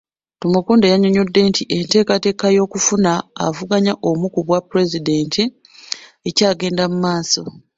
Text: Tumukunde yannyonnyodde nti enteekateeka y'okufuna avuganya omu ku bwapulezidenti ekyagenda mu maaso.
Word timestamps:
Tumukunde 0.39 0.85
yannyonnyodde 0.91 1.39
nti 1.49 1.63
enteekateeka 1.77 2.47
y'okufuna 2.55 3.11
avuganya 3.45 3.93
omu 4.09 4.25
ku 4.33 4.39
bwapulezidenti 4.47 5.43
ekyagenda 6.29 6.83
mu 6.91 6.97
maaso. 7.05 7.43